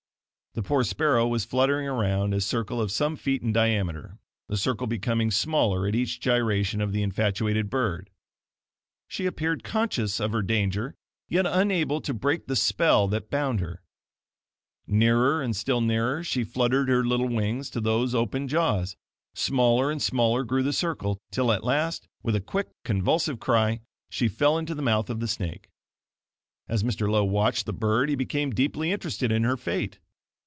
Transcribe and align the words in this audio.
The 0.53 0.61
poor 0.61 0.83
sparrow 0.83 1.29
was 1.29 1.45
fluttering 1.45 1.87
around 1.87 2.33
a 2.33 2.41
circle 2.41 2.81
of 2.81 2.91
some 2.91 3.15
few 3.15 3.23
feet 3.35 3.41
in 3.41 3.53
diameter, 3.53 4.17
the 4.49 4.57
circle 4.57 4.85
becoming 4.85 5.31
smaller 5.31 5.87
at 5.87 5.95
each 5.95 6.19
gyration 6.19 6.81
of 6.81 6.91
the 6.91 7.01
infatuated 7.03 7.69
bird. 7.69 8.09
She 9.07 9.25
appeared 9.25 9.63
conscious 9.63 10.19
of 10.19 10.33
her 10.33 10.41
danger, 10.41 10.93
yet 11.29 11.45
unable 11.45 12.01
to 12.01 12.13
break 12.13 12.47
the 12.47 12.57
spell 12.57 13.07
that 13.07 13.29
bound 13.29 13.61
her. 13.61 13.81
Nearer 14.87 15.41
and 15.41 15.55
still 15.55 15.79
nearer 15.79 16.21
she 16.21 16.43
fluttered 16.43 16.89
her 16.89 17.05
little 17.05 17.29
wings 17.29 17.69
to 17.69 17.79
those 17.79 18.13
open 18.13 18.49
jaws; 18.49 18.97
smaller 19.33 19.89
and 19.89 20.01
smaller 20.01 20.43
grew 20.43 20.63
the 20.63 20.73
circle, 20.73 21.17
till 21.31 21.53
at 21.53 21.63
last, 21.63 22.09
with 22.23 22.35
a 22.35 22.41
quick 22.41 22.71
convulsive 22.83 23.39
cry; 23.39 23.79
she 24.09 24.27
fell 24.27 24.57
into 24.57 24.75
the 24.75 24.81
mouth 24.81 25.09
of 25.09 25.21
the 25.21 25.29
snake. 25.29 25.69
As 26.67 26.83
Mr. 26.83 27.09
Lowe 27.09 27.23
watched 27.23 27.65
the 27.65 27.71
bird 27.71 28.09
he 28.09 28.15
became 28.15 28.51
deeply 28.51 28.91
interested 28.91 29.31
in 29.31 29.45
her 29.45 29.55
fate. 29.55 29.99